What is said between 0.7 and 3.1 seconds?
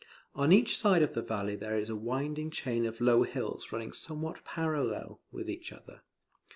side of the valley there is a winding chain of